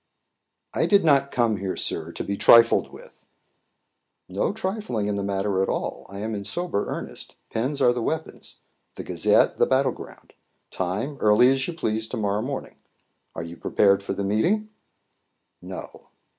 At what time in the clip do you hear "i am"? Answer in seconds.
6.09-6.33